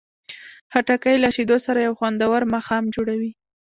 خټکی 0.71 1.15
له 1.23 1.29
شیدو 1.35 1.57
سره 1.65 1.79
یو 1.87 1.97
خوندور 1.99 2.41
ماښام 2.53 2.83
جوړوي. 2.95 3.31